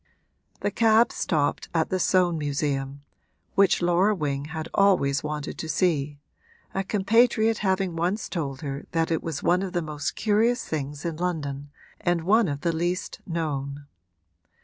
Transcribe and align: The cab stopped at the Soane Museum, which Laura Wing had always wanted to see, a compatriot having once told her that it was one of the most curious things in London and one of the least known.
The 0.61 0.71
cab 0.71 1.11
stopped 1.11 1.69
at 1.75 1.89
the 1.91 1.99
Soane 1.99 2.39
Museum, 2.39 3.03
which 3.53 3.83
Laura 3.83 4.15
Wing 4.15 4.45
had 4.45 4.67
always 4.73 5.21
wanted 5.23 5.59
to 5.59 5.69
see, 5.69 6.17
a 6.73 6.83
compatriot 6.83 7.59
having 7.59 7.95
once 7.95 8.27
told 8.27 8.61
her 8.61 8.87
that 8.93 9.11
it 9.11 9.21
was 9.21 9.43
one 9.43 9.61
of 9.61 9.73
the 9.73 9.81
most 9.83 10.15
curious 10.15 10.65
things 10.65 11.05
in 11.05 11.17
London 11.17 11.69
and 11.99 12.23
one 12.23 12.47
of 12.47 12.61
the 12.61 12.73
least 12.75 13.19
known. 13.27 13.85